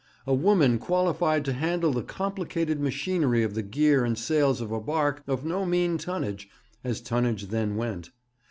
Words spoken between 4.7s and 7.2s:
a barque of no mean tonnage, as